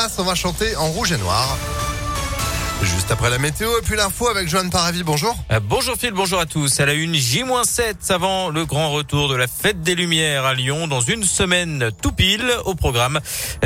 [0.00, 1.58] On va chanter en rouge et noir.
[2.82, 5.36] Juste après la météo et puis l'info avec Joanne Paravi, bonjour.
[5.50, 6.78] Euh, bonjour Phil, bonjour à tous.
[6.78, 10.86] À la une, J-7 avant le grand retour de la fête des Lumières à Lyon
[10.86, 13.18] dans une semaine tout pile au programme.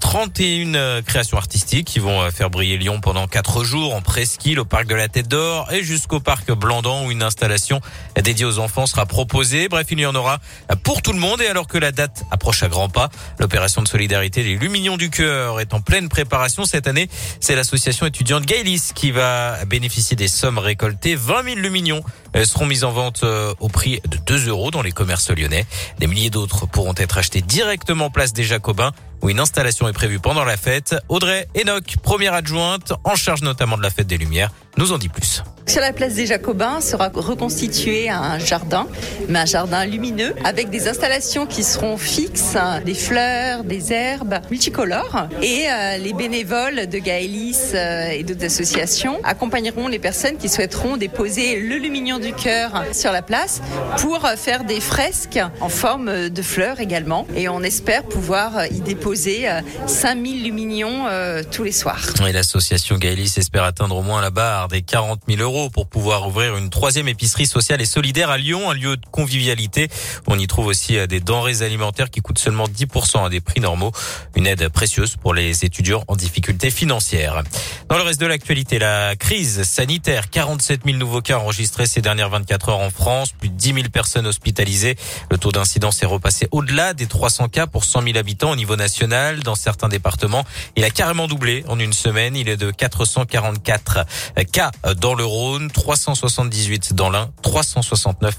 [0.00, 4.58] 31 euh, créations artistiques qui vont euh, faire briller Lyon pendant 4 jours en presqu'île
[4.58, 7.82] au parc de la Tête d'Or et jusqu'au parc Blandan où une installation
[8.22, 9.68] dédiée aux enfants sera proposée.
[9.68, 10.38] Bref, il y en aura
[10.82, 13.88] pour tout le monde et alors que la date approche à grands pas, l'opération de
[13.88, 17.10] solidarité Les Luminions du Cœur est en pleine préparation cette année.
[17.40, 21.14] C'est l'association étudiante Gaëlis qui va bénéficier des sommes récoltées.
[21.14, 22.02] 20 000 luminions
[22.36, 25.66] euh, seront mises en vente euh, au prix de 2 euros dans les commerces lyonnais.
[25.98, 30.18] Des milliers d'autres pourront être achetés directement place des Jacobins où une installation est prévue
[30.18, 30.94] pendant la fête.
[31.08, 35.08] Audrey Enoch, première adjointe, en charge notamment de la fête des Lumières, nous en dit
[35.08, 35.42] plus.
[35.66, 38.86] Sur la place des Jacobins sera reconstitué un jardin,
[39.28, 45.28] mais un jardin lumineux avec des installations qui seront fixes, des fleurs, des herbes multicolores.
[45.42, 50.96] Et euh, les bénévoles de Gaëlis euh, et d'autres associations accompagneront les personnes qui souhaiteront
[50.96, 53.62] déposer le lumignon du cœur sur la place
[53.98, 57.26] pour faire des fresques en forme de fleurs également.
[57.36, 61.04] Et on espère pouvoir y déposer 5000 euh, lumignons
[61.50, 62.00] tous les soirs.
[62.26, 66.26] Et l'association Gaëlis espère atteindre au moins la barre des 40 000 euros pour pouvoir
[66.26, 69.90] ouvrir une troisième épicerie sociale et solidaire à Lyon, un lieu de convivialité.
[70.26, 73.60] On y trouve aussi euh, des denrées alimentaires qui coûtent seulement 10% à des prix
[73.60, 73.92] normaux.
[74.36, 77.42] Une aide précieuse pour les étudiants en difficulté financière.
[77.90, 80.30] Dans le reste de l'actualité, la crise sanitaire.
[80.30, 83.32] 47 000 nouveaux cas enregistrés ces dernières 24 heures en France.
[83.32, 84.96] Plus de 10 000 personnes hospitalisées.
[85.30, 88.76] Le taux d'incidence est repassé au-delà des 300 cas pour 100 000 habitants au niveau
[88.76, 88.93] national.
[89.42, 90.44] Dans certains départements,
[90.76, 92.36] il a carrément doublé en une semaine.
[92.36, 94.06] Il est de 444
[94.52, 95.24] cas dans le
[95.68, 98.36] 378 dans l'Ain, 369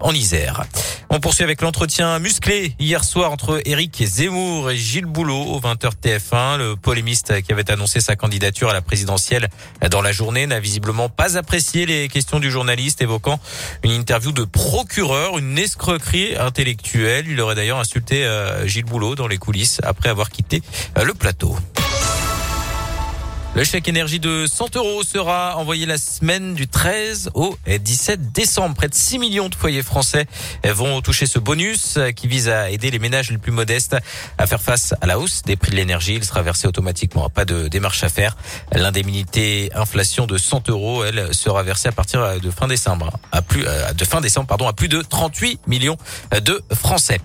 [0.00, 0.64] en Isère.
[1.16, 5.92] On poursuit avec l'entretien musclé hier soir entre Éric Zemmour et Gilles Boulot au 20h
[6.02, 6.58] TF1.
[6.58, 9.48] Le polémiste qui avait annoncé sa candidature à la présidentielle
[9.92, 13.38] dans la journée n'a visiblement pas apprécié les questions du journaliste évoquant
[13.84, 17.26] une interview de procureur, une escroquerie intellectuelle.
[17.28, 20.62] Il aurait d'ailleurs insulté euh, Gilles Boulot dans les coulisses après avoir quitté
[20.98, 21.56] euh, le plateau.
[23.56, 28.74] Le chèque énergie de 100 euros sera envoyé la semaine du 13 au 17 décembre.
[28.74, 30.26] Près de 6 millions de foyers français
[30.64, 33.96] vont toucher ce bonus qui vise à aider les ménages les plus modestes
[34.38, 36.14] à faire face à la hausse des prix de l'énergie.
[36.16, 37.30] Il sera versé automatiquement.
[37.30, 38.36] Pas de démarche à faire.
[38.72, 43.20] L'indemnité inflation de 100 euros, elle sera versée à partir de fin décembre.
[43.30, 45.96] À plus, euh, de fin décembre, pardon, à plus de 38 millions
[46.42, 47.20] de Français.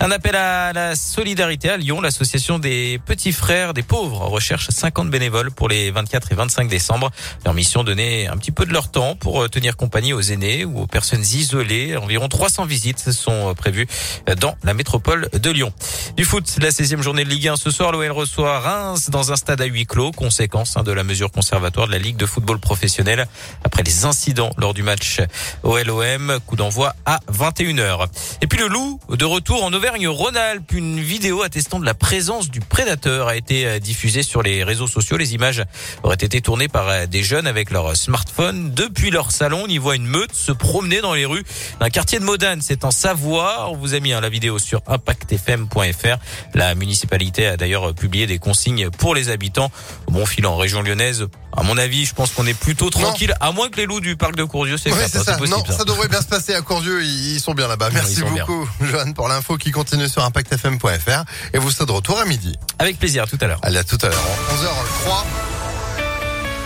[0.00, 2.00] Un appel à la solidarité à Lyon.
[2.00, 7.10] L'association des petits frères des pauvres recherche 50 bénévoles pour les 24 et 25 décembre.
[7.44, 10.64] Leur mission donner un petit peu de leur temps pour euh, tenir compagnie aux aînés
[10.64, 11.96] ou aux personnes isolées.
[11.96, 13.86] Environ 300 visites sont euh, prévues
[14.28, 15.72] euh, dans la métropole de Lyon.
[16.16, 19.36] Du foot, la 16e journée de Ligue 1 ce soir, l'OL reçoit Reims dans un
[19.36, 22.58] stade à huis clos, conséquence hein, de la mesure conservatoire de la Ligue de football
[22.58, 23.26] professionnel
[23.64, 25.20] après les incidents lors du match
[25.62, 28.06] OLOM, coup d'envoi à 21h.
[28.40, 32.60] Et puis le loup de retour en Auvergne-Rhône-Alpes, une vidéo attestant de la présence du
[32.60, 35.16] prédateur a été diffusée sur les réseaux sociaux.
[35.16, 35.63] Les images
[36.02, 38.72] auraient été tournés par euh, des jeunes avec leur smartphone.
[38.72, 41.44] Depuis leur salon, on y voit une meute se promener dans les rues
[41.80, 42.60] d'un quartier de Modane.
[42.62, 43.68] C'est en Savoie.
[43.70, 46.16] On vous a mis hein, la vidéo sur impactfm.fr.
[46.54, 49.70] La municipalité a d'ailleurs publié des consignes pour les habitants.
[50.08, 51.26] Bon fil en région lyonnaise.
[51.56, 54.16] À mon avis, je pense qu'on est plutôt tranquille, à moins que les loups du
[54.16, 55.36] parc de Courdieu c'est ouais, ça.
[55.36, 55.84] Possible, non, ça.
[55.84, 57.04] devrait bien se passer à Courdieu.
[57.04, 57.90] Ils sont bien là-bas.
[57.92, 61.24] Merci beaucoup, Joanne, pour l'info qui continue sur impactfm.fr.
[61.52, 62.56] Et vous serez de retour à midi.
[62.78, 63.60] Avec plaisir, tout à l'heure.
[63.62, 64.24] Allez, à tout à l'heure.
[64.50, 65.53] 11h03.